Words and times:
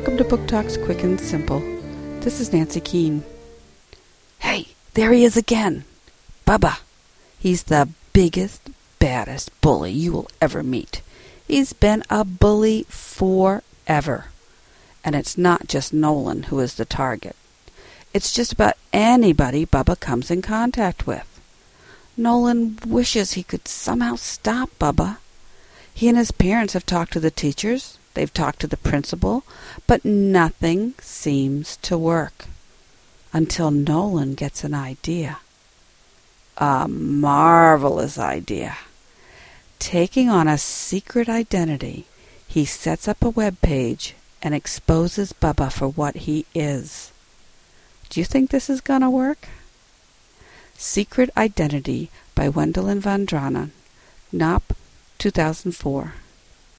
Book 0.00 0.46
Talks 0.46 0.78
Quick 0.78 1.02
and 1.02 1.20
Simple. 1.20 1.60
This 2.20 2.40
is 2.40 2.50
Nancy 2.50 2.80
Keane. 2.80 3.24
Hey, 4.38 4.68
there 4.94 5.12
he 5.12 5.22
is 5.22 5.36
again. 5.36 5.84
Bubba. 6.46 6.78
He's 7.38 7.64
the 7.64 7.90
biggest, 8.14 8.70
baddest 8.98 9.50
bully 9.60 9.92
you 9.92 10.12
will 10.12 10.30
ever 10.40 10.62
meet. 10.62 11.02
He's 11.46 11.74
been 11.74 12.04
a 12.08 12.24
bully 12.24 12.86
forever. 12.88 14.28
And 15.04 15.14
it's 15.14 15.36
not 15.36 15.68
just 15.68 15.92
Nolan 15.92 16.44
who 16.44 16.58
is 16.60 16.76
the 16.76 16.86
target. 16.86 17.36
It's 18.14 18.32
just 18.32 18.54
about 18.54 18.78
anybody 18.94 19.66
Bubba 19.66 20.00
comes 20.00 20.30
in 20.30 20.40
contact 20.40 21.06
with. 21.06 21.28
Nolan 22.16 22.78
wishes 22.86 23.34
he 23.34 23.42
could 23.42 23.68
somehow 23.68 24.16
stop 24.16 24.70
Bubba. 24.80 25.18
He 25.92 26.08
and 26.08 26.16
his 26.16 26.30
parents 26.30 26.72
have 26.72 26.86
talked 26.86 27.12
to 27.12 27.20
the 27.20 27.30
teachers, 27.30 27.98
they've 28.14 28.32
talked 28.32 28.60
to 28.60 28.66
the 28.66 28.76
principal, 28.76 29.44
but 29.86 30.04
nothing 30.04 30.94
seems 31.00 31.76
to 31.78 31.96
work. 31.96 32.46
Until 33.32 33.70
Nolan 33.70 34.34
gets 34.34 34.64
an 34.64 34.74
idea. 34.74 35.38
A 36.58 36.86
marvelous 36.86 38.18
idea. 38.18 38.76
Taking 39.78 40.28
on 40.28 40.46
a 40.46 40.58
secret 40.58 41.28
identity, 41.28 42.06
he 42.46 42.64
sets 42.64 43.08
up 43.08 43.22
a 43.22 43.30
web 43.30 43.60
page 43.62 44.14
and 44.42 44.54
exposes 44.54 45.32
Bubba 45.32 45.72
for 45.72 45.88
what 45.88 46.16
he 46.16 46.44
is. 46.54 47.10
Do 48.10 48.20
you 48.20 48.26
think 48.26 48.50
this 48.50 48.68
is 48.68 48.80
going 48.82 49.00
to 49.00 49.08
work? 49.08 49.48
Secret 50.76 51.30
Identity 51.36 52.10
by 52.34 52.48
Wendelin 52.48 52.98
van 52.98 53.26
Draanen. 53.26 53.70
Knopf, 54.32 54.72
2004. 55.18 56.14